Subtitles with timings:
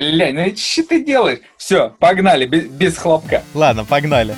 [0.00, 1.40] Бля, ну что ты делаешь?
[1.58, 3.42] Все, погнали, без, без хлопка.
[3.52, 4.34] Ладно, погнали.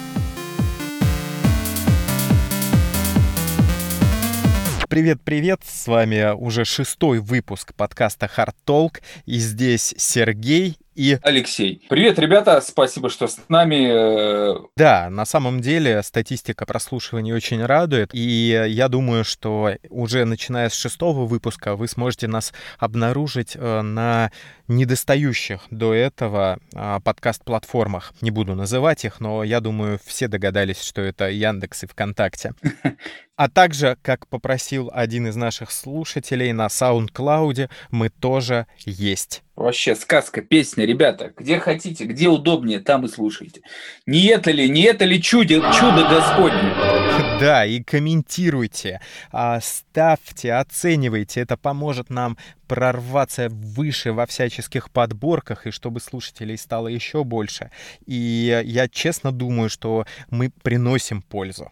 [4.88, 11.18] Привет-привет, с вами уже шестой выпуск подкаста Hard Talk, и здесь Сергей и...
[11.22, 11.83] Алексей.
[11.89, 14.69] Привет, ребята, спасибо, что с нами.
[14.77, 20.75] Да, на самом деле статистика прослушивания очень радует, и я думаю, что уже начиная с
[20.75, 24.31] шестого выпуска вы сможете нас обнаружить э, на
[24.77, 28.12] недостающих до этого а, подкаст-платформах.
[28.20, 32.55] Не буду называть их, но я думаю, все догадались, что это Яндекс и ВКонтакте.
[33.34, 39.42] А также, как попросил один из наших слушателей, на SoundCloud мы тоже есть.
[39.56, 43.62] Вообще сказка, песня, ребята, где хотите, где удобнее, там и слушайте.
[44.06, 46.73] Не это ли, не это ли чудо, чудо Господне?
[47.41, 49.00] Да, и комментируйте,
[49.33, 52.39] а, ставьте, оценивайте, это поможет нам
[52.73, 57.71] прорваться выше во всяческих подборках, и чтобы слушателей стало еще больше.
[58.07, 61.70] И я честно думаю, что мы приносим пользу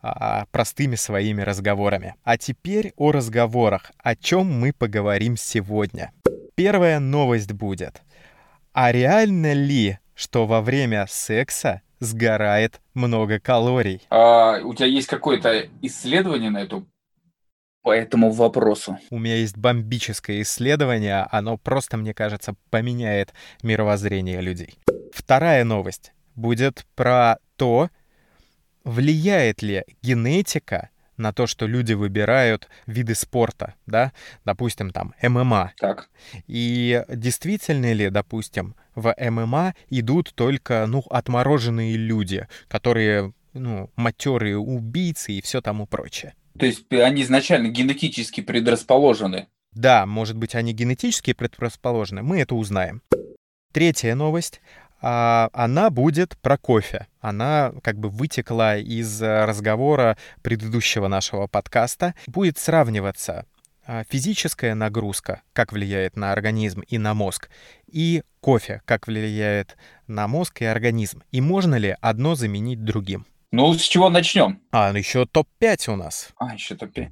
[0.00, 2.14] а, простыми своими разговорами.
[2.24, 6.12] А теперь о разговорах, о чем мы поговорим сегодня.
[6.54, 8.00] Первая новость будет.
[8.72, 14.00] А реально ли, что во время секса сгорает много калорий?
[14.08, 16.86] А, у тебя есть какое-то исследование на эту
[17.82, 18.98] по этому вопросу?
[19.10, 24.78] У меня есть бомбическое исследование, оно просто, мне кажется, поменяет мировоззрение людей.
[25.12, 27.90] Вторая новость будет про то,
[28.84, 34.12] влияет ли генетика на то, что люди выбирают виды спорта, да,
[34.44, 35.72] допустим, там, ММА.
[35.78, 36.08] Так.
[36.46, 45.32] И действительно ли, допустим, в ММА идут только, ну, отмороженные люди, которые, ну, матерые убийцы
[45.32, 46.34] и все тому прочее.
[46.58, 49.48] То есть они изначально генетически предрасположены?
[49.72, 53.02] Да, может быть, они генетически предрасположены, мы это узнаем.
[53.72, 54.60] Третья новость
[55.02, 57.08] а, она будет про кофе.
[57.20, 62.14] Она как бы вытекла из э, разговора предыдущего нашего подкаста.
[62.28, 63.46] Будет сравниваться
[63.84, 67.50] а, физическая нагрузка, как влияет на организм и на мозг,
[67.88, 69.76] и кофе, как влияет
[70.06, 71.22] на мозг и организм.
[71.32, 73.26] И можно ли одно заменить другим?
[73.52, 74.60] Ну, с чего начнем?
[74.72, 76.30] А, ну еще топ-5 у нас.
[76.38, 77.10] А, еще топ-5.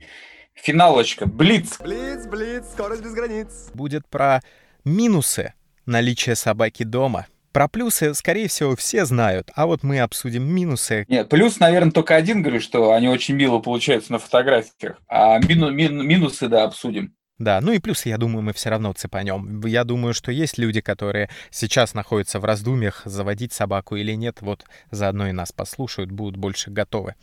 [0.54, 1.26] Финалочка.
[1.26, 1.78] Блиц.
[1.78, 3.70] Блиц, блиц, скорость без границ.
[3.74, 4.40] Будет про
[4.84, 5.52] минусы
[5.84, 11.04] наличия собаки дома— про плюсы, скорее всего, все знают, а вот мы обсудим минусы.
[11.08, 15.70] Нет, плюс, наверное, только один, говорю, что они очень мило получаются на фотографиях, а мину,
[15.70, 17.12] мин, минусы, да, обсудим.
[17.40, 19.62] Да, ну и плюсы, я думаю, мы все равно цепанем.
[19.64, 24.42] Я думаю, что есть люди, которые сейчас находятся в раздумьях, заводить собаку или нет.
[24.42, 27.14] Вот заодно и нас послушают, будут больше готовы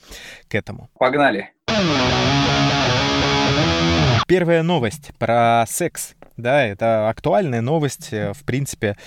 [0.49, 0.89] к этому.
[0.97, 1.51] Погнали.
[4.25, 6.15] Первая новость про секс.
[6.35, 8.97] Да, это актуальная новость, э, в принципе,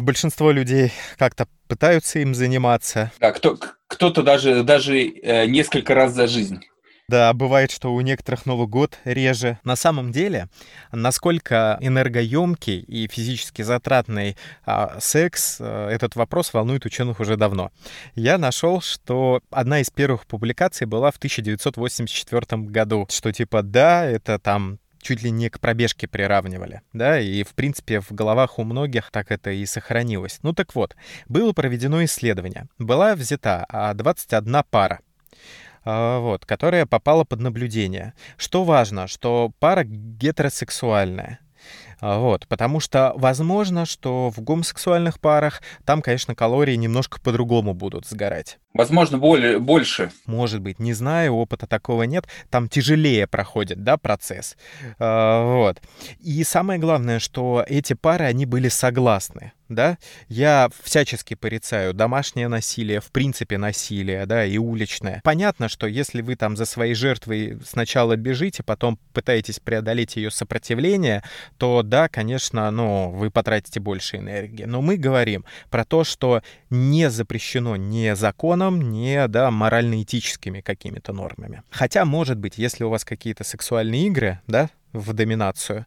[0.00, 3.12] большинство людей как-то пытаются им заниматься.
[3.20, 6.64] Да, кто, кто-то даже, даже э, несколько раз за жизнь.
[7.06, 9.58] Да, бывает, что у некоторых Новый год реже.
[9.62, 10.48] На самом деле,
[10.90, 17.72] насколько энергоемкий и физически затратный а, секс, а, этот вопрос волнует ученых уже давно.
[18.14, 24.38] Я нашел, что одна из первых публикаций была в 1984 году, что типа да, это
[24.38, 29.10] там чуть ли не к пробежке приравнивали, да, и, в принципе, в головах у многих
[29.10, 30.38] так это и сохранилось.
[30.42, 30.96] Ну так вот,
[31.28, 32.66] было проведено исследование.
[32.78, 35.00] Была взята 21 а, пара,
[35.84, 38.14] вот, которая попала под наблюдение.
[38.36, 41.40] Что важно, что пара гетеросексуальная.
[42.00, 48.06] А, вот, потому что возможно, что в гомосексуальных парах там, конечно, калории немножко по-другому будут
[48.06, 48.58] сгорать.
[48.74, 50.10] Возможно, более, больше.
[50.26, 52.26] Может быть, не знаю, опыта такого нет.
[52.50, 54.56] Там тяжелее проходит, да, процесс.
[54.98, 55.80] А, вот.
[56.20, 59.98] И самое главное, что эти пары, они были согласны да,
[60.28, 65.20] я всячески порицаю домашнее насилие, в принципе насилие, да, и уличное.
[65.24, 71.22] Понятно, что если вы там за своей жертвой сначала бежите, потом пытаетесь преодолеть ее сопротивление,
[71.56, 74.64] то да, конечно, ну, вы потратите больше энергии.
[74.64, 81.62] Но мы говорим про то, что не запрещено ни законом, ни, да, морально-этическими какими-то нормами.
[81.70, 85.84] Хотя, может быть, если у вас какие-то сексуальные игры, да, в доминацию,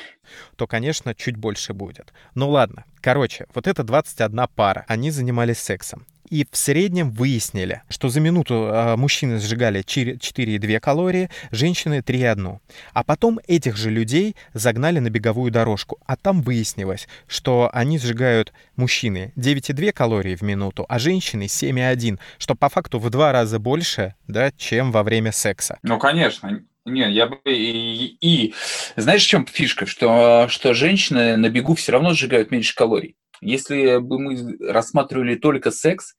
[0.56, 2.12] то, конечно, чуть больше будет.
[2.34, 2.84] Ну ладно.
[3.00, 4.84] Короче, вот это 21 пара.
[4.86, 6.06] Они занимались сексом.
[6.32, 12.58] И в среднем выяснили, что за минуту э, мужчины сжигали 4,2 калории, женщины 3,1.
[12.94, 15.98] А потом этих же людей загнали на беговую дорожку.
[16.06, 22.54] А там выяснилось, что они сжигают мужчины 9,2 калории в минуту, а женщины 7,1, что
[22.54, 25.78] по факту в два раза больше, да, чем во время секса.
[25.82, 28.54] Ну, конечно Не, я бы и, и
[28.96, 33.16] знаешь, в чем фишка, что что женщины на бегу все равно сжигают меньше калорий.
[33.40, 36.14] Если бы мы рассматривали только секс,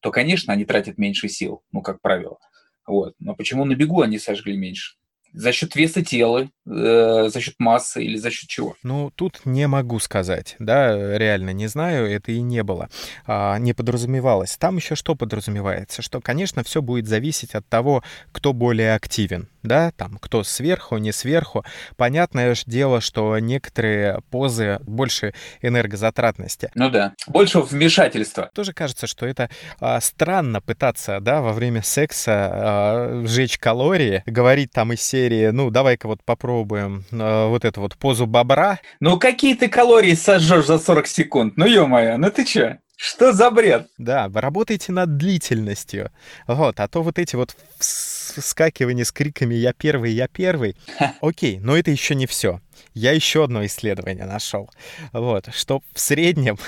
[0.00, 2.38] то, конечно, они тратят меньше сил, ну как правило.
[2.86, 3.14] Вот.
[3.18, 4.96] Но почему на бегу они сожгли меньше?
[5.34, 8.76] За счет веса тела, э, за счет массы или за счет чего?
[8.82, 12.88] Ну, тут не могу сказать, да, реально не знаю, это и не было,
[13.26, 14.56] а, не подразумевалось.
[14.56, 16.00] Там еще что подразумевается?
[16.00, 18.02] Что, конечно, все будет зависеть от того,
[18.32, 21.64] кто более активен, да, там, кто сверху, не сверху.
[21.96, 26.70] Понятное же дело, что некоторые позы больше энергозатратности.
[26.74, 28.50] Ну да, больше вмешательства.
[28.54, 29.50] Тоже кажется, что это
[29.80, 35.70] а, странно пытаться, да, во время секса а, сжечь калории, говорить там из серии, ну,
[35.70, 38.80] давай-ка вот попробуем а, вот эту вот позу бобра.
[39.00, 41.54] Ну, какие ты калории сожжешь за 40 секунд?
[41.56, 42.78] Ну, ё-моё, ну ты чё?
[42.98, 43.86] Что за бред?
[43.96, 46.10] Да, вы работаете над длительностью.
[46.48, 50.76] Вот, а то вот эти вот вскакивания с криками «Я первый, я первый».
[51.20, 52.60] Окей, но это еще не все.
[52.94, 54.68] Я еще одно исследование нашел.
[55.12, 56.58] Вот, что в среднем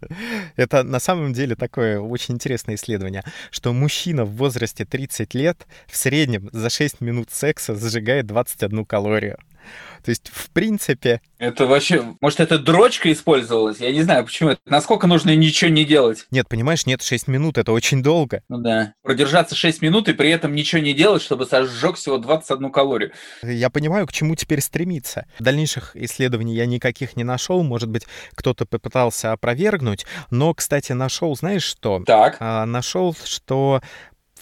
[0.56, 5.96] это на самом деле такое очень интересное исследование, что мужчина в возрасте 30 лет в
[5.96, 9.38] среднем за 6 минут секса сжигает 21 калорию.
[10.04, 11.20] То есть, в принципе...
[11.38, 12.14] Это вообще...
[12.20, 13.78] Может, это дрочка использовалась?
[13.78, 14.56] Я не знаю, почему.
[14.66, 16.26] Насколько нужно ничего не делать?
[16.30, 18.42] Нет, понимаешь, нет, 6 минут, это очень долго.
[18.48, 18.94] Ну да.
[19.02, 23.12] Продержаться 6 минут и при этом ничего не делать, чтобы сожжег всего 21 калорию.
[23.42, 25.26] Я понимаю, к чему теперь стремиться.
[25.38, 27.62] Дальнейших исследований я никаких не нашел.
[27.62, 30.04] Может быть, кто-то попытался опровергнуть.
[30.30, 32.02] Но, кстати, нашел, знаешь что?
[32.04, 32.38] Так.
[32.40, 33.82] А, нашел, что,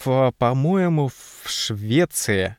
[0.03, 2.57] в, по-моему, в Швеции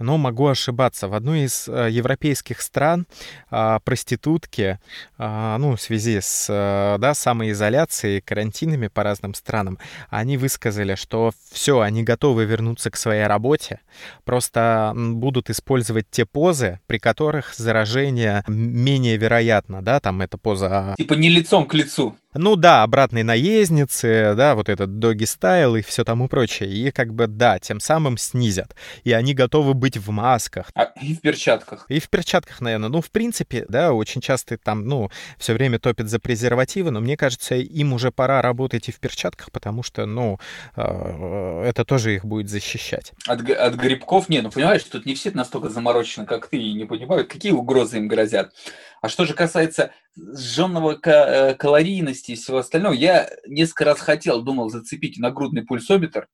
[0.00, 1.08] но могу ошибаться.
[1.08, 3.06] В одной из э, европейских стран
[3.50, 4.78] а, проститутки,
[5.18, 11.32] а, ну, в связи с э, да, самоизоляцией, карантинами по разным странам, они высказали, что
[11.52, 13.80] все, они готовы вернуться к своей работе,
[14.24, 20.94] просто будут использовать те позы, при которых заражение менее вероятно, да, там эта поза...
[20.96, 22.16] Типа не лицом к лицу.
[22.34, 26.70] Ну да, обратной наездницы, да, вот этот доги стайл и все тому прочее.
[26.70, 28.76] И как бы, да, тем самым снизят.
[29.02, 30.70] И они готовы быть в масках.
[30.76, 31.86] А, и в перчатках.
[31.88, 32.88] И в перчатках, наверное.
[32.88, 37.16] Ну, в принципе, да, очень часто там, ну, все время топят за презервативы, но мне
[37.16, 40.38] кажется, им уже пора работать и в перчатках, потому что, ну,
[40.76, 43.12] э, это тоже их будет защищать.
[43.26, 44.28] От, от грибков?
[44.28, 47.96] Не, ну, понимаешь, тут не все настолько заморочены, как ты, и не понимают, какие угрозы
[47.96, 48.52] им грозят.
[49.00, 54.68] А что же касается сжженного э, калорийности и всего остального, я несколько раз хотел, думал
[54.68, 56.28] зацепить нагрудный пульсометр.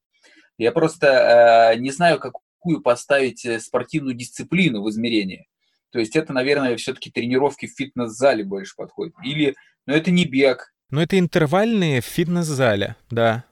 [0.59, 5.47] Я просто э, не знаю, какую поставить э, спортивную дисциплину в измерении.
[5.91, 9.15] То есть это, наверное, все-таки тренировки в фитнес-зале больше подходит.
[9.23, 9.55] Или,
[9.87, 10.73] но ну, это не бег.
[10.91, 13.45] Ну это интервальные в фитнес-зале, да.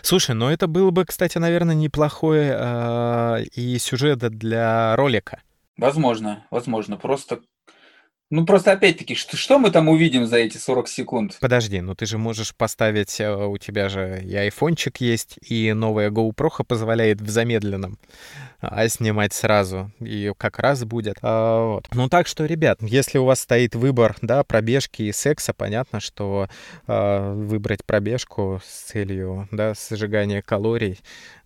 [0.00, 5.42] Слушай, ну это было бы, кстати, наверное, неплохой э, и сюжет для ролика.
[5.76, 6.96] Возможно, возможно.
[6.96, 7.40] Просто
[8.32, 11.36] ну, просто опять-таки, что, что мы там увидим за эти 40 секунд?
[11.38, 16.10] Подожди, ну ты же можешь поставить, э, у тебя же и айфончик есть, и новая
[16.10, 17.98] GoPro позволяет в замедленном
[18.62, 21.18] а, снимать сразу, и как раз будет.
[21.20, 21.88] А, вот.
[21.92, 26.48] Ну так что, ребят, если у вас стоит выбор, да, пробежки и секса, понятно, что
[26.86, 30.98] а, выбрать пробежку с целью, да, сжигания калорий,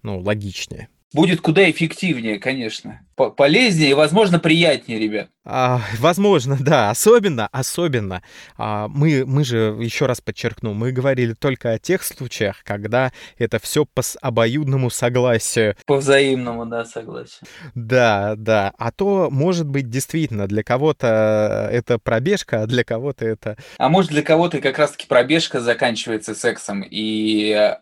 [0.03, 3.01] ну, логичнее будет куда эффективнее, конечно.
[3.37, 5.29] Полезнее и, возможно, приятнее, ребят.
[5.45, 6.91] А, возможно, да.
[6.91, 8.23] Особенно, особенно.
[8.59, 13.59] А, мы, мы же, еще раз подчеркну, мы говорили только о тех случаях, когда это
[13.59, 15.77] все по обоюдному согласию.
[15.87, 17.49] По взаимному, да, согласию.
[17.75, 18.73] Да, да.
[18.77, 23.57] А то, может быть, действительно, для кого-то это пробежка, а для кого-то это...
[23.79, 27.75] А может, для кого-то как раз-таки пробежка заканчивается сексом, и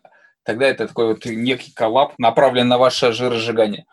[0.45, 3.87] тогда это такой вот некий коллап, направлен на ваше жиросжигание.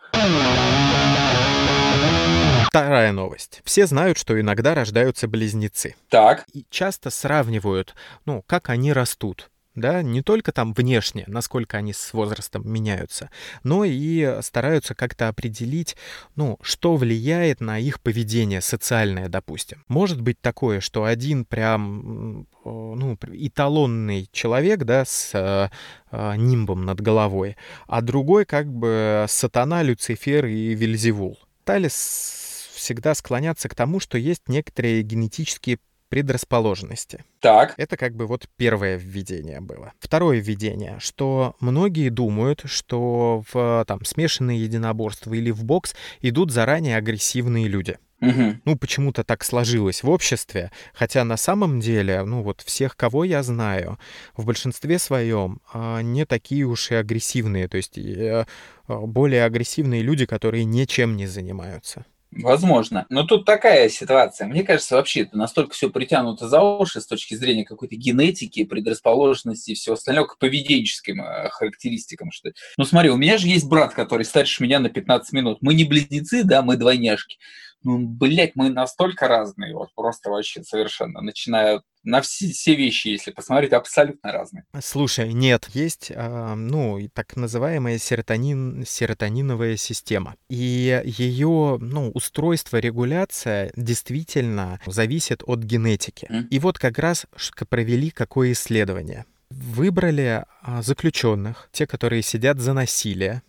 [2.66, 3.60] Вторая новость.
[3.64, 5.94] Все знают, что иногда рождаются близнецы.
[6.08, 6.44] Так.
[6.54, 7.94] И часто сравнивают,
[8.24, 13.30] ну, как они растут да, не только там внешне, насколько они с возрастом меняются,
[13.62, 15.96] но и стараются как-то определить,
[16.36, 19.84] ну, что влияет на их поведение социальное, допустим.
[19.88, 25.70] Может быть такое, что один прям, ну, эталонный человек, да, с э,
[26.10, 31.38] э, нимбом над головой, а другой как бы сатана, Люцифер и Вельзевул.
[31.64, 35.78] Талис всегда склонятся к тому, что есть некоторые генетические
[36.12, 37.24] предрасположенности.
[37.40, 37.72] Так.
[37.78, 39.94] Это как бы вот первое введение было.
[39.98, 46.98] Второе введение, что многие думают, что в там смешанные единоборства или в бокс идут заранее
[46.98, 47.96] агрессивные люди.
[48.20, 48.60] Мгм.
[48.66, 53.42] Ну, почему-то так сложилось в обществе, хотя на самом деле, ну вот всех, кого я
[53.42, 53.98] знаю,
[54.36, 58.44] в большинстве своем а, не такие уж и агрессивные, то есть э,
[58.86, 62.04] более агрессивные люди, которые ничем не занимаются.
[62.34, 63.04] Возможно.
[63.10, 64.46] Но тут такая ситуация.
[64.46, 69.72] Мне кажется, вообще это настолько все притянуто за уши с точки зрения какой-то генетики, предрасположенности
[69.72, 72.32] и всего остального к поведенческим э, характеристикам.
[72.32, 72.52] Что...
[72.78, 75.58] Ну смотри, у меня же есть брат, который старше меня на 15 минут.
[75.60, 77.36] Мы не близнецы, да, мы двойняшки.
[77.84, 83.30] Ну, блядь, мы настолько разные, вот просто вообще совершенно, начиная на все, все вещи, если
[83.30, 84.64] посмотреть, абсолютно разные.
[84.80, 90.36] Слушай, нет, есть, а, ну, так называемая серотонин, серотониновая система.
[90.48, 96.26] И ее, ну, устройство, регуляция действительно зависит от генетики.
[96.28, 96.48] Мгм.
[96.48, 97.26] И вот как раз
[97.68, 99.24] провели какое исследование.
[99.50, 103.42] Выбрали а, заключенных, те, которые сидят за насилие,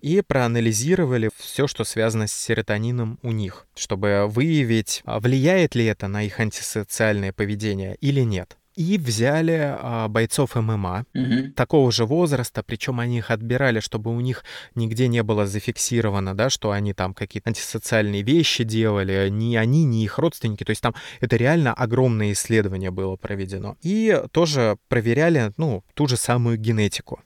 [0.00, 6.08] и проанализировали все, что связано с серотонином у них, чтобы выявить, а, влияет ли это
[6.08, 8.56] на их антисоциальное поведение или нет.
[8.74, 11.52] И взяли а, бойцов ММА Мгм.
[11.52, 16.48] такого же возраста, причем они их отбирали, чтобы у них нигде не было зафиксировано, да,
[16.48, 20.64] что они там какие-то антисоциальные вещи делали, ни они, ни их родственники.
[20.64, 23.76] То есть там это реально огромное исследование было проведено.
[23.82, 27.20] И тоже проверяли, ну, ту же самую генетику.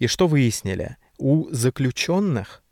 [0.00, 0.96] И что выяснили?
[1.22, 2.62] У заключенных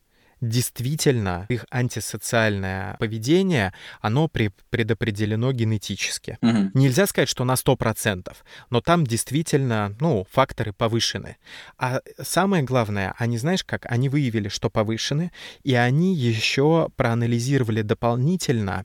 [0.41, 6.37] действительно их антисоциальное поведение, оно предопределено генетически.
[6.41, 6.73] Мгм.
[6.75, 8.35] Нельзя сказать, что на 100%,
[8.71, 11.37] но там действительно, ну, факторы повышены.
[11.79, 15.31] А самое главное, они, знаешь как, они выявили, что повышены,
[15.63, 18.85] и они еще проанализировали дополнительно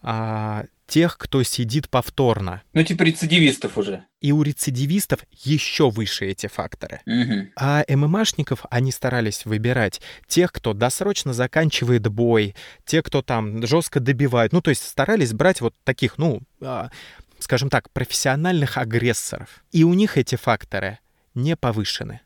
[0.00, 2.60] а, тех, кто сидит повторно.
[2.74, 4.04] Ну, типа рецидивистов уже.
[4.20, 7.00] И у рецидивистов еще выше эти факторы.
[7.06, 7.50] Мгм.
[7.56, 14.52] А ММАшников они старались выбирать тех, кто досрочно заканчивает бой, те, кто там жестко добивает.
[14.52, 16.90] Ну, то есть старались брать вот таких, ну, а,
[17.38, 19.64] скажем так, профессиональных агрессоров.
[19.70, 20.98] И у них эти факторы
[21.32, 22.20] не повышены.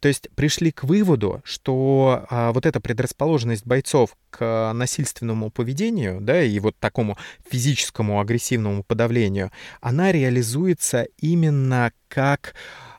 [0.00, 6.42] То есть пришли к выводу, что а, вот эта предрасположенность бойцов к насильственному поведению, да,
[6.42, 7.16] и вот такому
[7.48, 9.50] физическому агрессивному подавлению,
[9.80, 12.54] она реализуется именно как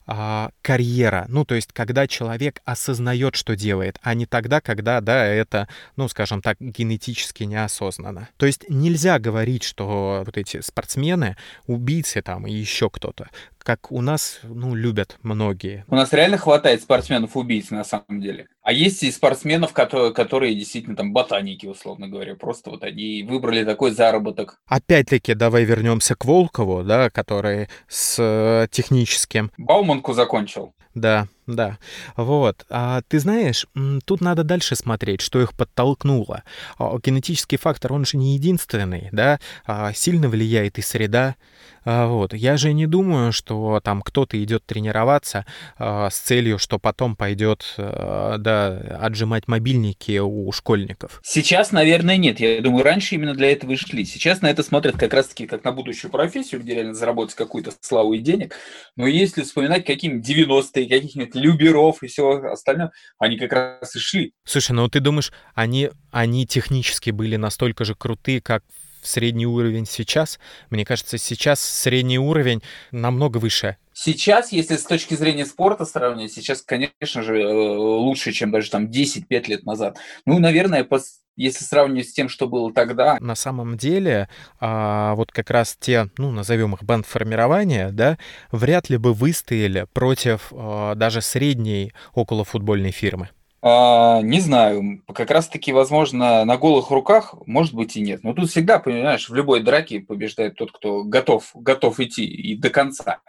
[0.08, 1.26] а, карьера.
[1.30, 6.08] Ну, то есть, когда человек осознает, что делает, а не тогда, когда, да, это, ну,
[6.08, 8.30] скажем так, генетически неосознанно.
[8.38, 13.30] То есть нельзя говорить, что вот эти спортсмены, убийцы там и еще кто-то,
[13.66, 15.86] как у нас, ну, любят многие.
[15.88, 18.48] У нас реально хватает спортсменов-убийц на самом деле.
[18.62, 22.36] А есть и спортсменов, которые, которые действительно там ботаники, условно говоря.
[22.36, 24.60] Просто вот они выбрали такой заработок.
[24.68, 30.76] Опять-таки, давай вернемся к Волкову, да, который с э, техническим Бауманку закончил.
[30.96, 31.78] Да, да.
[32.16, 32.66] Вот.
[32.70, 33.68] А ты знаешь,
[34.06, 36.44] тут надо дальше смотреть, что их подтолкнуло.
[36.78, 39.40] А, Генетический фактор, он же не единственный, да?
[39.68, 41.36] А, Сильно влияет и среда.
[41.84, 42.34] А, Вот.
[42.34, 45.46] Я же не думаю, что там кто-то идет тренироваться
[45.78, 51.20] а, с целью, что потом пойдет, а, да, отжимать мобильники у школьников.
[51.24, 52.40] Сейчас, наверное, нет.
[52.40, 54.04] Я думаю, раньше именно для этого и шли.
[54.06, 58.14] Сейчас на это смотрят как раз-таки как на будущую профессию, где реально заработать какую-то славу
[58.14, 58.56] и денег.
[58.96, 64.34] Но если вспоминать какие-нибудь 90-е, каких-нибудь люберов и все остальное, они как раз и шли.
[64.44, 68.64] Слушай, ну ты думаешь, они, они технически были настолько же крутые, как
[69.06, 70.40] в средний уровень сейчас?
[70.70, 73.78] Мне кажется, сейчас средний уровень намного выше.
[73.94, 78.90] Сейчас, если с точки зрения спорта сравнивать, сейчас, конечно же, э, лучше, чем даже там
[78.90, 79.98] 10-5 лет назад.
[80.26, 84.28] Ну, наверное, пос- если сравнивать с тем, что было тогда, На самом деле,
[84.60, 88.18] а, вот как раз те, ну, назовем их бандформирования, да,
[88.52, 93.30] вряд ли бы выстояли против а, даже средней околофутбольной фирмы.
[93.68, 98.24] А, не знаю, как раз-таки, возможно, на голых руках, может быть и нет.
[98.24, 102.70] Но тут всегда, понимаешь, в любой драке побеждает тот, кто готов, готов идти и до
[102.70, 103.22] конца.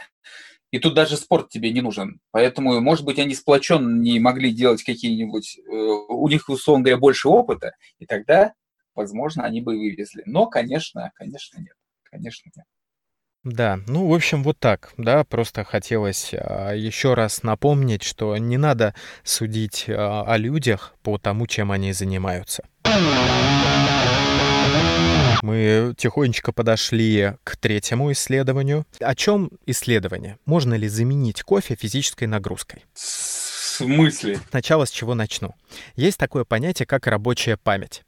[0.70, 2.20] И тут даже спорт тебе не нужен.
[2.32, 5.56] Поэтому, может быть, они сплоченно не могли делать какие-нибудь...
[5.56, 8.52] э, у них, условно говоря, больше опыта, и тогда,
[8.94, 10.22] возможно, они бы вывезли.
[10.26, 11.76] Но, конечно, конечно, нет.
[12.02, 12.66] Конечно, нет.
[13.46, 18.56] Да, ну, в общем, вот так, да, просто хотелось а, еще раз напомнить, что не
[18.56, 22.64] надо судить а, о людях по тому, чем они занимаются.
[25.42, 28.84] Мы тихонечко подошли к третьему исследованию.
[28.98, 30.38] О чем исследование?
[30.44, 32.84] Можно ли заменить кофе физической нагрузкой?
[32.94, 34.40] В смысле?
[34.50, 35.54] Сначала с чего начну.
[35.94, 38.02] Есть такое понятие, как рабочая память.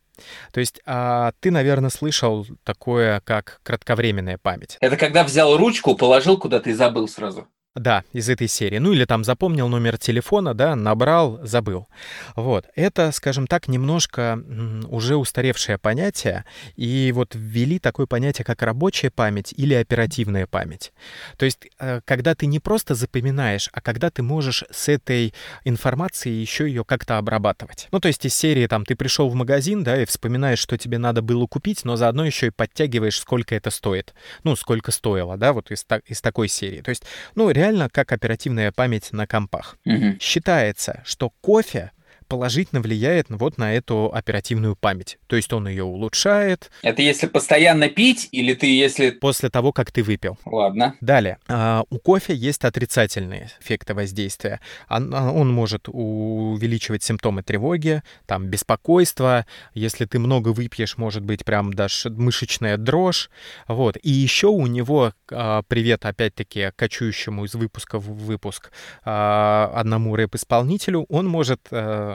[0.53, 4.77] То есть а, ты, наверное, слышал такое, как кратковременная память.
[4.81, 7.49] Это когда взял ручку, положил куда-то и забыл сразу.
[7.79, 8.79] Да, из этой серии.
[8.79, 11.87] Ну или там запомнил номер телефона, да, набрал, забыл.
[12.35, 12.67] Вот.
[12.75, 14.43] Это, скажем так, немножко
[14.89, 16.45] уже устаревшее понятие.
[16.77, 20.93] И вот ввели такое понятие, как рабочая память или оперативная память.
[21.37, 25.33] То есть, э, когда ты не просто запоминаешь, а когда ты можешь с этой
[25.65, 27.89] информацией еще ее как-то обрабатывать.
[27.93, 30.99] Ну, то есть из серии там ты пришел в магазин, да, и вспоминаешь, что тебе
[30.99, 34.15] надо было купить, но заодно еще и подтягиваешь, сколько это стоит.
[34.43, 36.81] Ну, сколько стоило, да, вот из, из такой серии.
[36.81, 37.05] То есть,
[37.35, 39.77] ну, реально как оперативная память на компах.
[39.85, 40.19] Мгм.
[40.21, 41.93] Считается, что кофе
[42.29, 45.19] положительно влияет вот на эту оперативную память.
[45.27, 49.11] То есть он ее улучшает Это если постоянно пить, или ты если...
[49.11, 50.39] после того, как ты выпил.
[50.45, 50.95] Ладно.
[51.01, 54.61] Далее, а, у кофе есть отрицательные эффекты воздействия.
[54.89, 59.47] Он, а, он может увеличивать симптомы тревоги, там, беспокойства.
[59.75, 63.31] Если ты много выпьешь, может быть прям даже мышечная дрожь.
[63.67, 63.97] Вот.
[64.03, 68.71] И еще у него, а, привет опять-таки кочующему из выпуска в выпуск
[69.03, 71.61] одному рэп-исполнителю, он может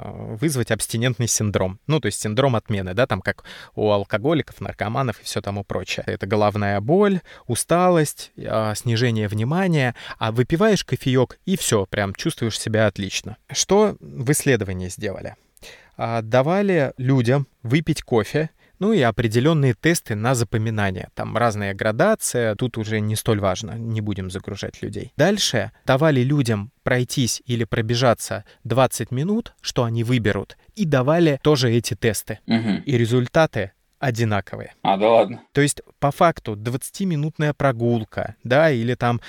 [0.03, 1.79] вызвать абстинентный синдром.
[1.87, 3.43] Ну, то есть синдром отмены, да, там как
[3.75, 6.03] у алкоголиков, наркоманов и все тому прочее.
[6.07, 12.87] Это головная боль, усталость, а, снижение внимания, а выпиваешь кофеек и все, прям чувствуешь себя
[12.87, 13.37] отлично.
[13.51, 15.35] Что в исследовании сделали?
[15.97, 18.49] А, Давали людям выпить кофе,
[18.83, 21.07] ну и определенные тесты на запоминание.
[21.13, 25.13] Там разная градация, тут уже не столь важно, не будем загружать людей.
[25.15, 31.93] Дальше давали людям пройтись или пробежаться 20 минут, что они выберут, и давали тоже эти
[31.93, 32.39] тесты.
[32.45, 32.83] Мгм.
[32.85, 34.73] И результаты одинаковые.
[34.81, 35.39] А, да ладно.
[35.53, 39.21] То есть, по факту, 20-минутная прогулка, да, или там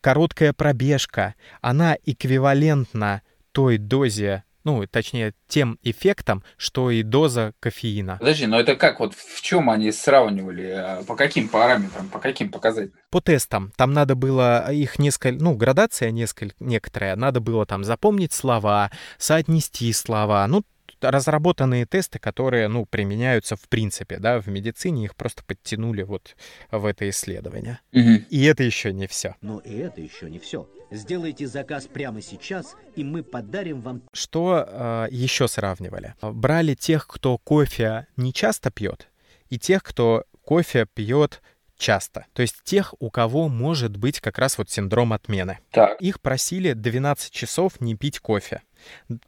[0.00, 8.16] короткая пробежка, она эквивалентна той дозе, ну, точнее, тем эффектам, что и доза кофеина.
[8.18, 9.00] Подожди, но это как?
[9.00, 10.70] Вот в чем они сравнивали?
[10.70, 12.98] А, По каким параметрам, по каким показателям?
[13.10, 18.32] По тестам там надо было их несколько, ну, градация несколько, некоторая, надо было там запомнить
[18.32, 20.64] слова, соотнести слова, ну,
[21.00, 26.36] разработанные тесты, которые, ну, применяются в принципе, да, в медицине, их просто подтянули вот
[26.70, 27.80] в это исследование.
[27.92, 28.26] Мгм.
[28.30, 29.36] И это еще не все.
[29.40, 30.68] Но и это еще не все.
[30.94, 36.14] Сделайте заказ прямо сейчас, и мы подарим вам Что э, еще сравнивали?
[36.22, 39.08] Брали тех, кто кофе не часто пьет,
[39.50, 41.42] и тех, кто кофе пьет
[41.76, 42.26] часто.
[42.32, 45.58] То есть тех, у кого может быть как раз вот синдром отмены.
[45.70, 46.00] Так.
[46.00, 48.62] Их просили 12 часов не пить кофе.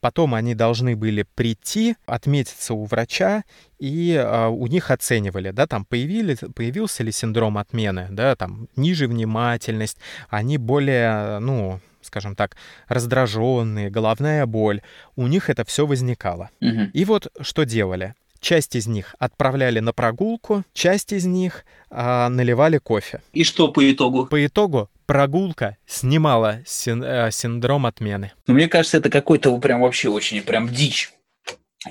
[0.01, 3.45] Потом они должны были прийти, отметиться у врача,
[3.79, 9.09] и а, у них оценивали, да, там появили, появился ли синдром отмены, да, там ниже
[9.09, 9.97] внимательность,
[10.29, 12.57] они более, ну, скажем так,
[12.89, 14.83] раздраженные, головная боль.
[15.17, 16.51] У них это все возникало.
[16.61, 16.91] Мгм.
[16.93, 18.15] И вот что делали.
[18.47, 23.21] Часть из них отправляли на прогулку, часть из них а, наливали кофе.
[23.33, 24.27] И что по итогу?
[24.27, 28.31] По итогу прогулка снимала син- э, синдром отмены.
[28.47, 31.13] Ну, мне кажется, это какой-то прям вообще очень прям дичь.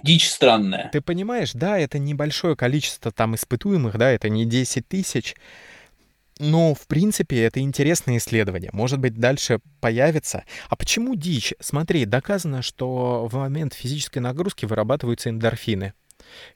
[0.01, 0.89] Дичь странная.
[0.93, 5.35] Ты понимаешь, да, это небольшое количество там испытуемых, да, это не 10 тысяч,
[6.39, 8.69] но, в принципе, это интересное исследование.
[8.71, 10.45] Может быть, дальше появится.
[10.69, 11.53] А почему дичь?
[11.59, 15.93] Смотри, доказано, что в момент физической нагрузки вырабатываются эндорфины.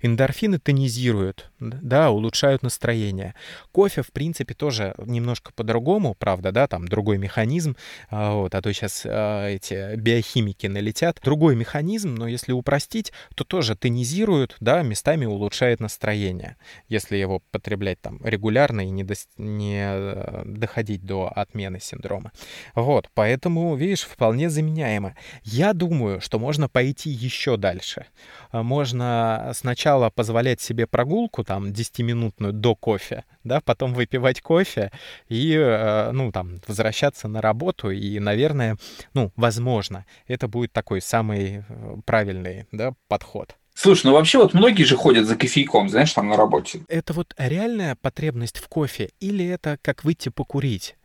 [0.01, 3.33] Эндорфины тонизируют, да, улучшают настроение.
[3.71, 7.75] Кофе, в принципе, тоже немножко по-другому, правда, да, там другой механизм,
[8.09, 11.19] а, вот, а то сейчас а, эти биохимики налетят.
[11.23, 17.99] Другой механизм, но если упростить, то тоже тонизирует, да, местами улучшает настроение, если его потреблять
[18.01, 22.31] там регулярно и не, дос- не э, доходить до отмены синдрома.
[22.75, 25.15] Вот, поэтому, видишь, вполне заменяемо.
[25.43, 28.05] Я думаю, что можно пойти еще дальше.
[28.51, 29.68] Можно сначала
[30.09, 34.91] позволять себе прогулку, там, 10-минутную до кофе, да, потом выпивать кофе
[35.27, 38.77] и, э, ну, там, возвращаться на работу, и, наверное,
[39.13, 43.55] ну, возможно, это будет такой самый э, правильный, да, подход.
[43.81, 46.81] Слушай, ну вообще вот многие же ходят за кофейком, знаешь, там на работе.
[46.89, 50.97] Это вот реальная потребность в кофе или это как выйти покурить?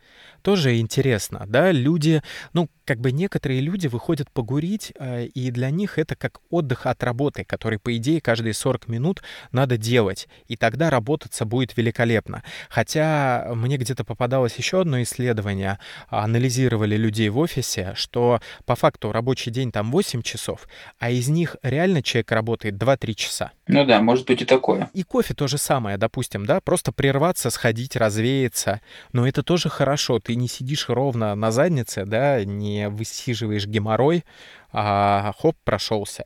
[0.42, 2.20] Тоже интересно, да, люди,
[2.53, 7.02] ну, как бы некоторые люди выходят погурить, э, и для них это как отдых от
[7.02, 12.42] работы, который, по идее, каждые 40 минут надо делать, и тогда работаться будет великолепно.
[12.68, 19.50] Хотя мне где-то попадалось еще одно исследование, анализировали людей в офисе, что по факту рабочий
[19.50, 20.68] день там 8 часов,
[20.98, 23.52] а из них реально человек работает 2-3 часа.
[23.66, 24.90] Ну да, может быть и такое.
[24.92, 28.80] И кофе то же самое, допустим, да, просто прерваться, сходить, развеяться.
[29.12, 34.24] Но это тоже хорошо, ты не сидишь ровно на заднице, да, не высиживаешь геморрой,
[34.72, 36.24] а хоп, прошелся.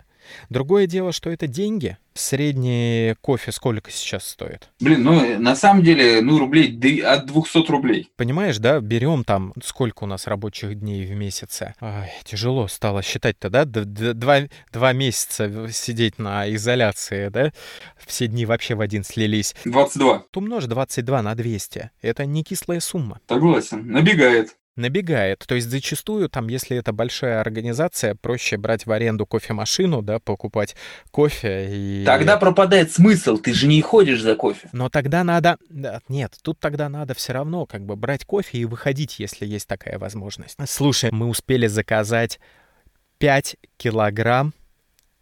[0.50, 1.96] Другое дело, что это деньги.
[2.12, 4.70] Средний кофе сколько сейчас стоит?
[4.80, 8.10] Блин, ну на самом деле, ну рублей от 200 рублей.
[8.16, 11.74] Понимаешь, да, берем там, сколько у нас рабочих дней в месяце.
[11.80, 13.64] Ай, тяжело стало считать-то, да?
[13.64, 14.40] Два,
[14.72, 17.52] два месяца сидеть на изоляции, да?
[18.04, 19.54] Все дни вообще в один слились.
[19.64, 20.24] 22.
[20.34, 21.90] Умножь 22 на 200.
[22.02, 23.20] Это не кислая сумма.
[23.28, 23.86] Согласен.
[23.86, 24.56] Набегает.
[24.78, 25.44] Набегает.
[25.46, 30.76] То есть зачастую, там, если это большая организация, проще брать в аренду кофемашину, да, покупать
[31.10, 32.04] кофе и...
[32.06, 34.68] Тогда пропадает смысл, ты же не ходишь за кофе.
[34.72, 35.58] Но тогда надо...
[36.08, 39.98] Нет, тут тогда надо все равно как бы брать кофе и выходить, если есть такая
[39.98, 40.56] возможность.
[40.66, 42.38] Слушай, мы успели заказать
[43.18, 44.54] 5 килограмм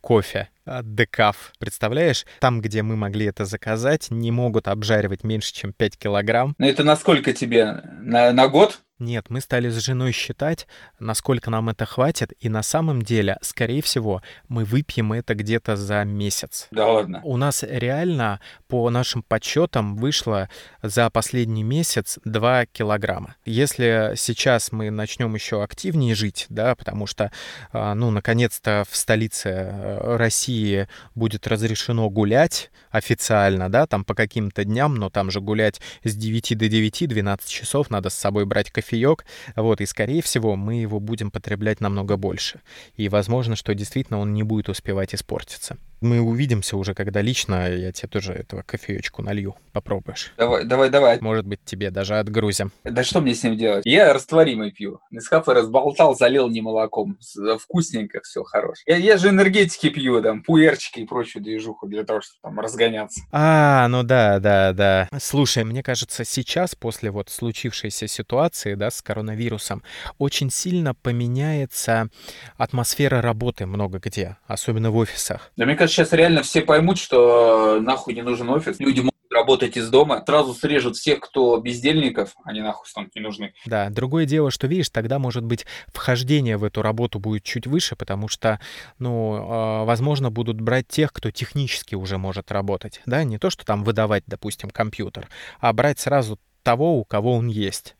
[0.02, 0.50] кофе
[0.82, 1.52] Декаф.
[1.58, 6.54] Представляешь, там, где мы могли это заказать, не могут обжаривать меньше, чем 5 килограмм.
[6.58, 7.82] Ну это насколько тебе?
[8.02, 8.80] На, на год?
[8.98, 10.66] Нет, мы стали с женой считать,
[10.98, 16.02] насколько нам это хватит, и на самом деле, скорее всего, мы выпьем это где-то за
[16.04, 16.68] месяц.
[16.70, 17.20] Да ладно.
[17.22, 20.48] У нас реально, по нашим подсчетам, вышло
[20.82, 23.36] за последний месяц 2 килограмма.
[23.44, 27.30] Если сейчас мы начнем еще активнее жить, да, потому что,
[27.72, 34.64] а, ну, наконец-то в столице э, России будет разрешено гулять официально, да, там по каким-то
[34.64, 38.70] дням, но там же гулять с 9 до 9, 12 часов, надо с собой брать
[38.86, 39.24] кофеек,
[39.56, 42.60] вот, и, скорее всего, мы его будем потреблять намного больше.
[42.96, 45.76] И возможно, что действительно он не будет успевать испортиться.
[46.00, 49.56] Мы увидимся уже, когда лично я тебе тоже этого кофеечку налью.
[49.72, 50.32] Попробуешь.
[50.36, 51.18] Давай, давай, давай.
[51.20, 52.72] Может быть, тебе даже отгрузим.
[52.84, 53.84] Да что мне с ним делать?
[53.86, 55.00] Я растворимый пью.
[55.10, 57.18] Нескафе разболтал, залил не молоком.
[57.60, 58.78] Вкусненько, все хорош.
[58.86, 63.20] Я, я же энергетики пью, там, пуэрчики и прочую движуху для того, чтобы там разгоняться.
[63.32, 65.08] А, ну да, да, да.
[65.18, 69.82] Слушай, мне кажется, сейчас, после вот случившейся ситуации, да, с коронавирусом,
[70.18, 72.08] очень сильно поменяется
[72.56, 75.50] атмосфера работы много где, особенно в офисах.
[75.56, 78.78] Да мне кажется, сейчас реально все поймут, что э, нахуй не нужен офис.
[78.78, 80.22] Люди могут работать из дома.
[80.26, 83.52] Сразу срежут всех, кто бездельников, они нахуй станут не нужны.
[83.66, 87.96] Да, другое дело, что, видишь, тогда, может быть, вхождение в эту работу будет чуть выше,
[87.96, 88.60] потому что,
[88.98, 93.64] ну, э, возможно, будут брать тех, кто технически уже может работать, да, не то, что
[93.64, 95.28] там выдавать, допустим, компьютер,
[95.60, 97.96] а брать сразу того, у кого он есть.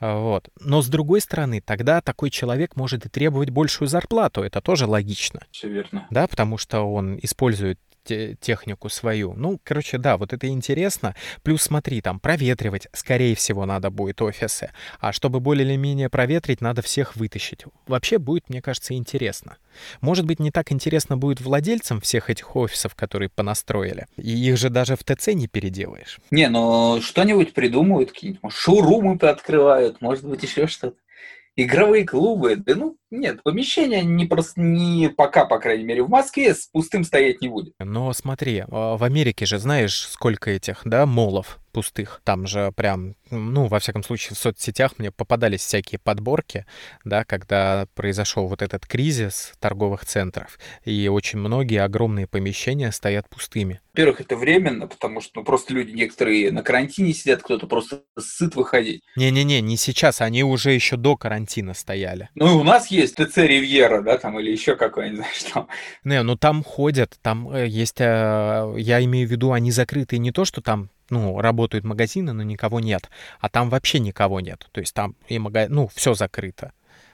[0.00, 0.48] Вот.
[0.60, 4.42] Но с другой стороны, тогда такой человек может и требовать большую зарплату.
[4.42, 5.40] Это тоже логично.
[5.50, 6.06] Все верно.
[6.10, 9.34] Да, потому что он использует те- технику свою.
[9.34, 11.14] Ну, короче, да, вот это интересно.
[11.42, 14.70] Плюс смотри, там проветривать, скорее всего, надо будет офисы.
[14.98, 17.64] А чтобы более или менее проветрить, надо всех вытащить.
[17.86, 19.58] Вообще будет, мне кажется, интересно.
[20.00, 24.06] Может быть, не так интересно будет владельцам всех этих офисов, которые понастроили.
[24.16, 26.18] И их же даже в ТЦ не переделаешь.
[26.30, 30.96] Не, ну что-нибудь придумают, какие-нибудь шоурумы открывают, может быть, еще что-то.
[31.56, 32.54] Игровые клубы.
[32.56, 37.04] Да ну, нет, помещения не просто не пока, по крайней мере, в Москве с пустым
[37.04, 37.74] стоять не будет.
[37.78, 42.20] Но смотри, а, в Америке же знаешь, сколько этих, да, молов пустых.
[42.24, 46.66] Там же прям, ну, во всяком случае, в соцсетях мне попадались всякие подборки,
[47.04, 53.80] да, когда произошел вот этот кризис торговых центров, и очень многие огромные помещения стоят пустыми.
[53.92, 58.56] Во-первых, это временно, потому что ну, просто люди некоторые на карантине сидят, кто-то просто сыт
[58.56, 59.02] выходить.
[59.16, 62.28] Не-не-не, не сейчас, они уже еще до карантина стояли.
[62.34, 65.68] Ну и у нас есть ТЦ Ривьера, да, там, или еще какой-нибудь, там.
[66.04, 70.32] Не, ну там ходят, там э, есть, э, я имею в виду, они закрытые не
[70.32, 73.08] то, что там ну, работают магазины, но никого нет,
[73.40, 74.68] а там вообще никого нет.
[74.72, 75.66] То есть там и мага...
[75.68, 76.72] ну, все закрыто.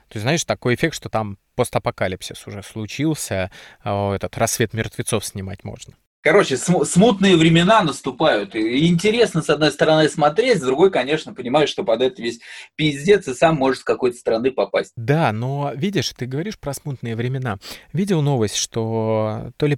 [0.09, 3.49] То есть, знаешь, такой эффект, что там постапокалипсис уже случился,
[3.83, 5.95] а, этот рассвет мертвецов снимать можно.
[6.25, 8.55] Короче, см- смутные времена наступают.
[8.55, 12.39] И интересно, с одной стороны, смотреть, с другой, конечно, понимаешь, что под это весь
[12.75, 14.91] пиздец, и сам можешь с какой-то страны попасть.
[14.95, 17.59] Да, но видишь, ты говоришь про смутные времена.
[17.93, 19.77] Видел новость, что то ли,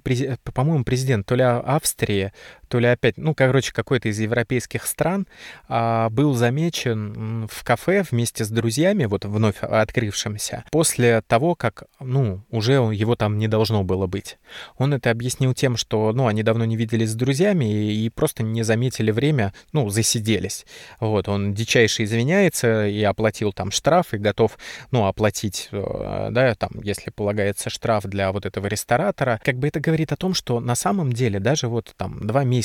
[0.54, 2.32] по-моему, президент, то ли Австрии,
[2.68, 5.26] то ли опять, ну, короче, какой-то из европейских стран
[5.68, 12.44] а, был замечен в кафе вместе с друзьями, вот вновь открывшимся, после того, как, ну,
[12.50, 14.38] уже его там не должно было быть.
[14.76, 18.42] Он это объяснил тем, что, ну, они давно не виделись с друзьями и, и просто
[18.42, 20.66] не заметили время, ну, засиделись.
[21.00, 24.58] Вот, он дичайше извиняется и оплатил там штраф и готов,
[24.90, 29.40] ну, оплатить, э, да, там, если полагается штраф для вот этого ресторатора.
[29.44, 32.57] Как бы это говорит о том, что на самом деле даже вот там два месяца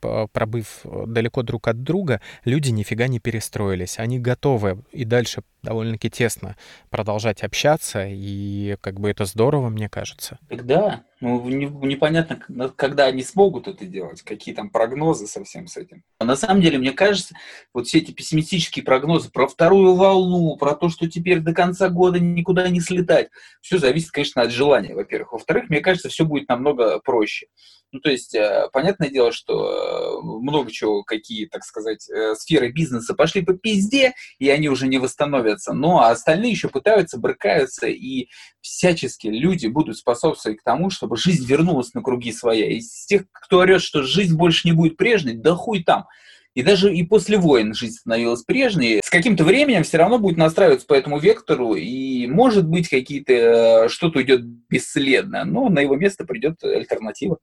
[0.00, 3.98] п- пробыв далеко друг от друга, люди нифига не перестроились.
[3.98, 6.56] Они готовы и дальше довольно-таки тесно
[6.90, 10.38] продолжать общаться, и как бы это здорово, мне кажется.
[10.48, 15.76] Тогда, ну, не- непонятно, когда они смогут это делать, какие там прогнозы со всем с
[15.76, 16.02] этим.
[16.18, 17.34] А на самом деле, мне кажется,
[17.72, 22.20] вот все эти пессимистические прогнозы про вторую волну, про то, что теперь до конца года
[22.20, 23.28] никуда не слетать,
[23.62, 25.32] все зависит, конечно, от желания, во-первых.
[25.32, 27.46] Во-вторых, мне кажется, все будет намного проще.
[27.92, 32.70] Ну, то есть, э, понятное дело, что э, много чего, какие, так сказать, э, сферы
[32.72, 35.72] бизнеса пошли по пизде, и они уже не восстановятся.
[35.72, 38.28] Ну, а остальные еще пытаются, брыкаются, и
[38.60, 42.68] всячески люди будут способствовать к тому, чтобы жизнь вернулась на круги своя.
[42.70, 46.06] Из тех, кто орет, что жизнь больше не будет прежней, да хуй там.
[46.54, 49.00] И даже и после войн жизнь становилась прежней.
[49.04, 53.88] С каким-то временем все равно будет настраиваться по этому вектору, и может быть какие-то э,
[53.88, 57.36] что-то уйдет бесследно, но на его место придет альтернатива.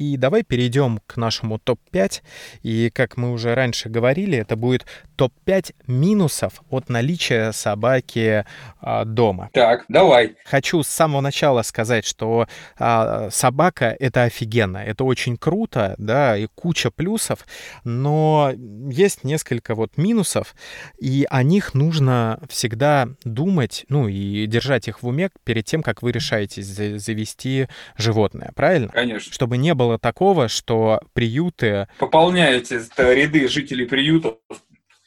[0.00, 2.22] И давай перейдем к нашему топ-5.
[2.62, 4.86] И, как мы уже раньше говорили, это будет
[5.16, 8.46] топ-5 минусов от наличия собаки
[8.80, 9.50] а, дома.
[9.52, 10.36] Так, давай.
[10.46, 16.46] Хочу с самого начала сказать, что а, собака это офигенно, это очень круто, да, и
[16.46, 17.46] куча плюсов,
[17.84, 18.54] но
[18.90, 20.54] есть несколько вот минусов,
[20.98, 26.00] и о них нужно всегда думать, ну и держать их в уме перед тем, как
[26.00, 27.66] вы решаетесь за- завести
[27.98, 28.88] животное, правильно?
[28.88, 29.30] Конечно.
[29.30, 34.36] Чтобы не было такого, что приюты Пополняете ряды жителей приютов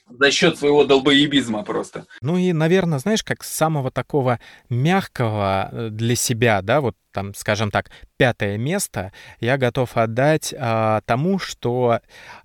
[0.09, 2.05] за счет своего долбоебизма просто.
[2.21, 4.39] Ну и, наверное, знаешь, как самого такого
[4.69, 11.01] мягкого э, для себя, да, вот там, скажем так, пятое место я готов отдать а,
[11.05, 11.99] тому, что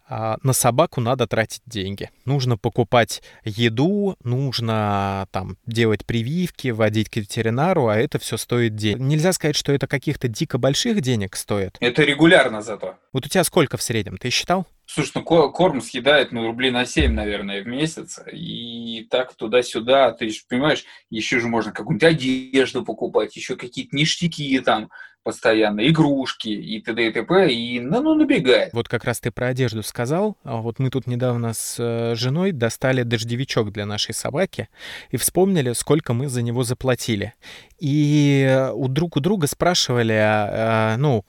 [0.06, 2.10] а, на собаку надо тратить деньги.
[2.26, 9.00] Нужно покупать еду, нужно там делать прививки, водить к ветеринару, а это все стоит денег.
[9.00, 11.78] Нельзя сказать, что это каких-то дико больших денег стоит.
[11.80, 12.96] Это регулярно зато.
[13.14, 14.66] Вот у тебя сколько в среднем, ты считал?
[14.90, 18.20] Слушай, ну ко- корм съедает, ну, рублей на 7, наверное, в месяц.
[18.32, 24.58] И так туда-сюда, ты же понимаешь, еще же можно какую-нибудь одежду покупать, еще какие-то ништяки
[24.60, 24.88] там
[25.22, 27.06] постоянно, игрушки и т.д.
[27.06, 27.52] и т.п.
[27.52, 28.72] И ну, ну, набегает.
[28.72, 30.38] Вот как раз ты про одежду сказал.
[30.42, 34.70] А Вот мы тут недавно с э, женой достали дождевичок для нашей собаки
[35.10, 37.34] и вспомнили, сколько мы за него заплатили.
[37.78, 41.26] И э, у друг у друга спрашивали, а, а, ну,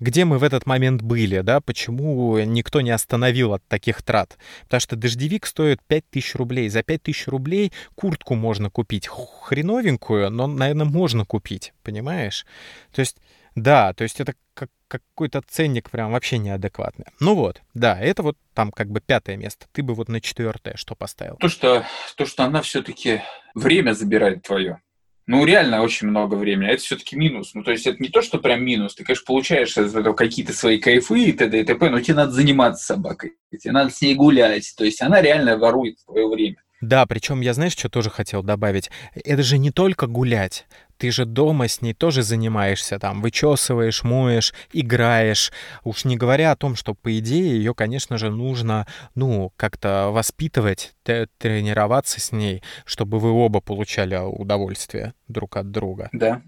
[0.00, 4.38] где мы в этот момент были, да, почему никто не остановил от таких трат.
[4.64, 6.68] Потому что дождевик стоит 5000 рублей.
[6.68, 12.46] За 5000 рублей куртку можно купить хреновенькую, но, наверное, можно купить, понимаешь?
[12.92, 13.16] То есть,
[13.54, 17.06] да, то есть это как какой-то ценник прям вообще неадекватный.
[17.20, 19.66] Ну вот, да, это вот там как бы пятое место.
[19.72, 21.36] Ты бы вот на четвертое что поставил?
[21.36, 21.84] То, что,
[22.16, 23.22] то, что она все-таки
[23.54, 24.80] время забирает твое.
[25.28, 26.70] Ну, реально очень много времени.
[26.70, 27.52] А это все-таки минус.
[27.52, 28.94] Ну, то есть это не то, что прям минус.
[28.94, 31.60] Ты, конечно, получаешь из этого какие-то свои кайфы и т.д.
[31.60, 33.34] и т.п., но тебе надо заниматься собакой.
[33.50, 34.72] Тебе надо с ней гулять.
[34.74, 36.56] То есть она реально ворует твое время.
[36.80, 38.90] Да, причем я, знаешь, что тоже хотел добавить?
[39.12, 40.66] Это же не только гулять.
[40.96, 45.52] Ты же дома с ней тоже занимаешься, там, вычесываешь, моешь, играешь.
[45.84, 50.94] Уж не говоря о том, что, по идее, ее, конечно же, нужно, ну, как-то воспитывать,
[51.04, 56.08] тренироваться с ней, чтобы вы оба получали удовольствие друг от друга.
[56.12, 56.42] Да.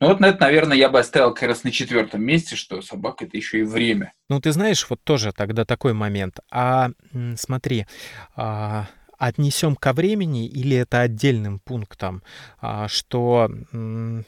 [0.00, 3.26] Ну вот на это, наверное, я бы оставил как раз на четвертом месте, что собака
[3.26, 4.14] это еще и время.
[4.30, 6.40] Ну, ты знаешь, вот тоже тогда такой момент.
[6.50, 6.92] А
[7.36, 7.86] смотри,
[8.34, 8.86] а,
[9.20, 12.22] отнесем ко времени или это отдельным пунктом,
[12.58, 13.50] а, что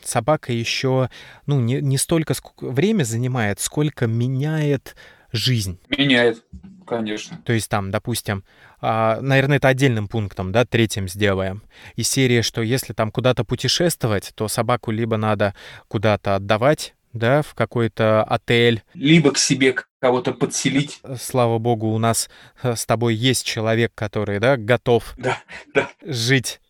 [0.05, 1.09] собака еще,
[1.47, 4.95] ну, не, не столько время занимает, сколько меняет
[5.33, 5.81] жизнь.
[5.89, 6.45] Меняет,
[6.87, 7.41] конечно.
[7.45, 8.45] То есть там, допустим,
[8.83, 11.63] а, наверное, это отдельным пунктом, да, третьим сделаем.
[11.97, 15.55] Из серии, что если там куда-то путешествовать, то собаку либо надо
[15.89, 21.01] куда-то отдавать, да, в какой-то отель, Либо к себе кого-то подселить.
[21.17, 22.29] слава богу, у нас
[22.65, 25.39] э, с тобой есть человек, который, да, готов Да,
[25.75, 25.91] да.
[26.05, 26.61] жить.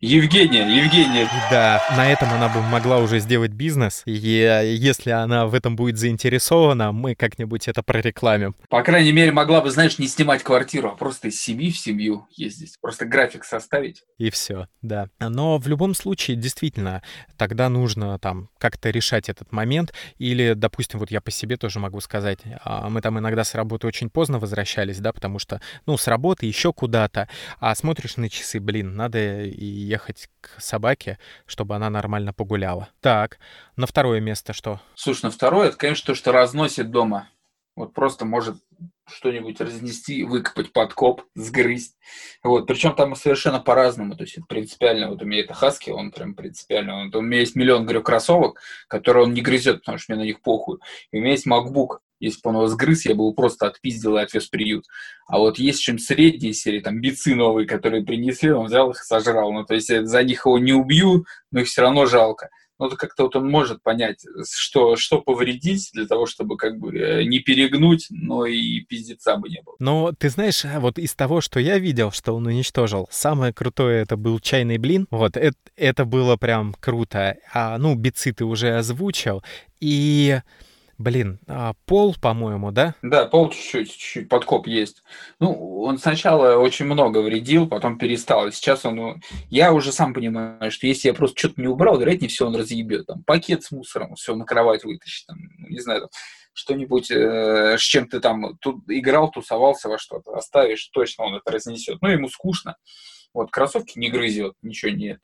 [0.00, 4.02] Евгения, Евгения, Да, на этом она бы могла уже сделать бизнес.
[4.06, 8.54] И если она в этом будет заинтересована, мы как-нибудь это прорекламим.
[8.68, 12.26] по крайней мере, могла бы, знаешь, не снимать квартиру, а просто из семьи в семью
[12.30, 12.76] ездить.
[12.80, 14.02] Просто график составить.
[14.18, 15.08] И все, да.
[15.18, 17.02] Но в любом случае, действительно,
[17.36, 19.92] тогда нужно там как-то решать этот момент.
[20.18, 23.86] Или, допустим, вот я по себе тоже могу сказать, а, мы там иногда с работы
[23.86, 27.28] очень поздно возвращались, да, потому что, ну, с работы еще куда-то,
[27.58, 32.88] а смотришь на часы, блин, надо и ехать к собаке, чтобы она нормально погуляла.
[33.00, 33.38] Так,
[33.76, 34.80] на второе место что?
[34.94, 37.28] Слушай, на второе, это, конечно, то, что разносит дома.
[37.76, 38.56] Вот просто может
[39.06, 41.96] что-нибудь разнести, выкопать подкоп, сгрызть.
[42.42, 42.66] Вот.
[42.66, 44.16] Причем там совершенно по-разному.
[44.16, 45.08] То есть это принципиально.
[45.08, 47.00] Вот у меня это хаски, он прям принципиально.
[47.00, 50.26] Он, у меня есть миллион, говорю, кроссовок, которые он не грызет, потому что мне на
[50.26, 50.78] них похуй.
[51.10, 51.98] И у меня есть MacBook.
[52.20, 54.84] Если бы он его сгрыз, я бы его просто отпиздил и отвез в приют.
[55.26, 59.04] А вот есть чем средние серии, там бицы новые, которые принесли, он взял их и
[59.04, 59.52] сожрал.
[59.52, 62.48] Ну, то есть за них его не убью, но их все равно жалко
[62.78, 67.24] ну, как-то вот он может понять, что, что повредить для того, чтобы как бы э,
[67.24, 69.76] не перегнуть, но и пиздеца бы не было.
[69.78, 74.02] Но ты знаешь, а вот из того, что я видел, что он уничтожил, самое крутое
[74.02, 75.06] это был чайный блин.
[75.10, 77.36] Вот, это, это было прям круто.
[77.52, 79.42] А, ну, бицы ты уже озвучил.
[79.80, 80.40] И
[80.98, 82.94] Блин, а пол, по-моему, да?
[83.02, 85.02] Да, пол чуть-чуть, чуть-чуть, подкоп есть.
[85.40, 88.50] Ну, он сначала очень много вредил, потом перестал.
[88.52, 89.16] Сейчас он, ну,
[89.50, 93.06] я уже сам понимаю, что если я просто что-то не убрал, вероятнее всего он разъебет.
[93.06, 96.10] Там пакет с мусором, все на кровать вытащит, там, не знаю, там,
[96.52, 101.50] что-нибудь, э, с чем ты там тут играл, тусовался во что-то, оставишь, точно он это
[101.50, 101.98] разнесет.
[102.00, 102.76] Ну, ему скучно.
[103.34, 105.18] Вот, кроссовки не грызет, ничего нет.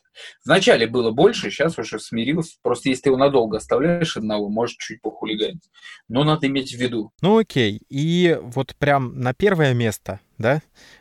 [0.45, 2.57] Вначале было больше, сейчас уже смирился.
[2.61, 5.71] Просто если ты его надолго оставляешь одного, может чуть похулиганить.
[6.09, 7.13] Но надо иметь в виду.
[7.23, 10.61] Ну окей, и вот прям на первое место, да,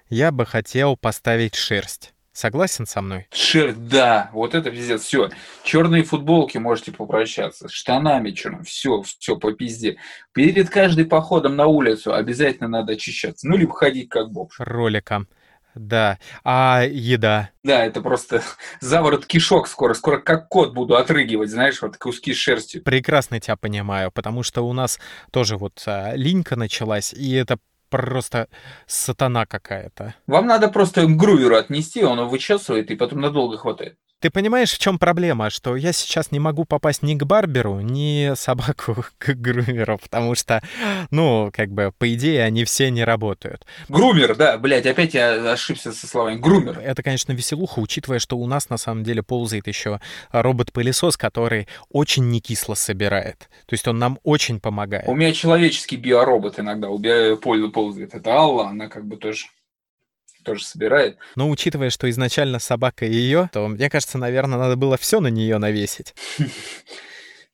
[0.10, 2.14] я бы хотел поставить шерсть.
[2.32, 3.28] Согласен со мной?
[3.32, 5.32] Шерсть, да, вот это пиздец, все.
[5.64, 9.98] Черные футболки можете попрощаться, штанами черным, все, все по пизде.
[10.32, 14.56] Перед каждым походом на улицу обязательно надо очищаться, ну либо ходить как бомж.
[14.60, 15.28] Роликом.
[15.76, 16.20] Да.
[16.44, 17.52] А еда?
[17.64, 18.42] Да, это просто
[18.80, 19.94] заворот кишок скоро.
[19.94, 22.84] Скоро как кот буду отрыгивать, знаешь, вот куски с шерстью.
[22.84, 25.00] Прекрасно тебя понимаю, потому что у нас
[25.32, 28.48] тоже вот а, линька началась, и это просто
[28.88, 30.16] сатана какая-то.
[30.28, 33.98] Вам надо просто груверу отнести, он его вычесывает, и потом надолго хватает.
[34.20, 35.50] Ты понимаешь, в чем проблема?
[35.50, 40.62] Что я сейчас не могу попасть ни к Барберу, ни собаку к грумеру, потому что,
[41.10, 43.66] ну, как бы, по идее, они все не работают.
[43.88, 46.36] Грумер, да, блядь, опять я ошибся со словами.
[46.38, 46.80] Грумер.
[46.80, 50.02] Это, конечно, веселуха, учитывая, что у нас на самом деле ползает еще
[50.32, 53.50] робот-пылесос, который очень не кисло собирает.
[53.68, 55.08] То есть он нам очень помогает.
[55.08, 58.14] У меня человеческий биоробот иногда ползает.
[58.14, 59.48] Это Алла, она как бы тоже
[60.44, 61.18] тоже собирает.
[61.36, 65.58] Но учитывая, что изначально собака ее, то, мне кажется, наверное, надо было все на нее
[65.58, 66.14] навесить.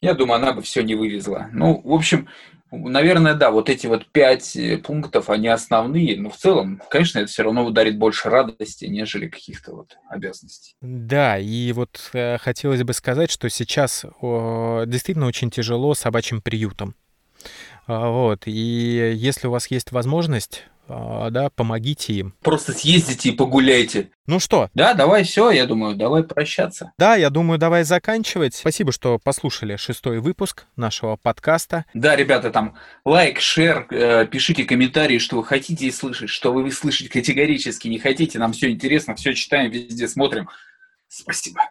[0.02, 1.50] Я думаю, она бы все не вывезла.
[1.52, 2.28] Ну, в общем,
[2.72, 7.28] наверное, да, вот эти вот пять э, пунктов, они основные, но в целом, конечно, это
[7.28, 10.76] все равно ударит больше радости, нежели каких-то вот обязанностей.
[10.82, 16.96] Да, и вот э, хотелось бы сказать, что сейчас о, действительно очень тяжело собачьим приютам.
[17.88, 22.34] А, вот, и если у вас есть возможность да, помогите им.
[22.42, 24.10] Просто съездите и погуляйте.
[24.28, 24.70] Ну что?
[24.74, 26.92] Да, давай все, я думаю, давай прощаться.
[26.98, 28.56] Да, я думаю, давай заканчивать.
[28.56, 31.86] Спасибо, что послушали шестой выпуск нашего подкаста.
[31.94, 37.10] Да, ребята, там лайк, шер, э, пишите комментарии, что вы хотите слышать, что вы слышать
[37.10, 38.40] категорически не хотите.
[38.40, 40.50] Нам все интересно, все читаем, везде смотрим.
[41.08, 41.62] Спасибо.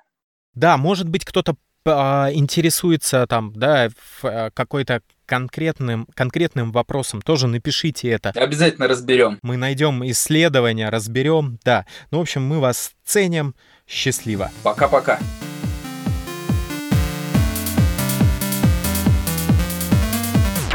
[0.54, 1.56] Да, может быть, кто-то а,
[1.90, 3.88] интересуется там, да,
[4.22, 8.30] э, какой-то конкретным, конкретным вопросом, тоже напишите это.
[8.30, 9.38] Обязательно разберем.
[9.42, 11.86] Мы найдем исследования, разберем, да.
[12.10, 13.54] Ну, в общем, мы вас ценим.
[13.86, 14.50] Счастливо.
[14.62, 15.18] Пока-пока.